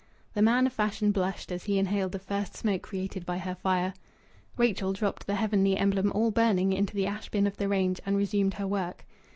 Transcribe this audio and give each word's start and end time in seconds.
The 0.33 0.41
man 0.41 0.65
of 0.65 0.73
fashion 0.73 1.11
blushed 1.11 1.51
as 1.51 1.65
he 1.65 1.77
inhaled 1.77 2.11
the 2.13 2.17
first 2.17 2.55
smoke 2.55 2.81
created 2.81 3.23
by 3.23 3.37
her 3.37 3.53
fire. 3.53 3.93
Rachel 4.57 4.93
dropped 4.93 5.27
the 5.27 5.35
heavenly 5.35 5.77
emblem, 5.77 6.11
all 6.13 6.31
burning, 6.31 6.73
into 6.73 6.95
the 6.95 7.05
ash 7.05 7.29
bin 7.29 7.45
of 7.45 7.57
the 7.57 7.67
range, 7.67 8.01
and 8.03 8.17
resumed 8.17 8.55
her 8.55 8.65
work. 8.65 9.05